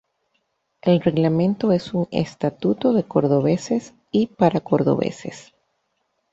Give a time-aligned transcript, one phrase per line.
[0.81, 5.53] El Reglamento es un estatuto de cordobeses y para cordobeses.